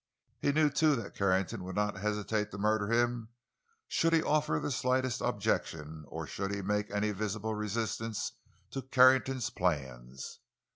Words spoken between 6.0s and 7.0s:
or should he make